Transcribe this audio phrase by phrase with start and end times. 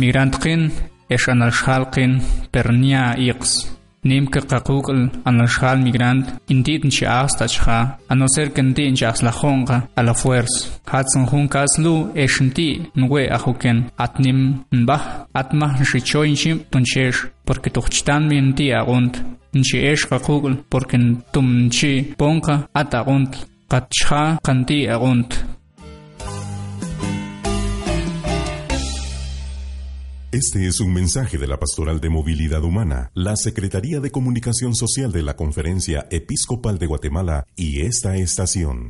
[0.00, 0.62] میگراند کن
[1.12, 2.12] اش انرشخال کن
[2.52, 3.52] پر نیا ایقس.
[4.08, 7.80] نیم که قاقوگل انرشخال میگراند اندید انچه آست اچخا
[8.10, 10.54] انوزر که اندید انچه از لخونگا الافورس.
[10.88, 12.12] هدس انخونگ که ازلو
[13.30, 15.00] اخوکن ات نیم انبه
[15.36, 17.70] ات مهرشی چو انشیم تونچه اش پرکه
[19.92, 20.98] اش قاقوگل پرکه
[21.32, 23.36] توم انچه پونگا ات اگوند
[23.70, 24.38] قد چخا
[30.30, 35.10] Este es un mensaje de la Pastoral de Movilidad Humana, la Secretaría de Comunicación Social
[35.10, 38.86] de la Conferencia Episcopal de Guatemala y esta estación.